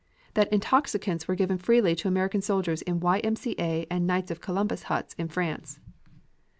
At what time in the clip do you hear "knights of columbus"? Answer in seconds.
4.07-4.81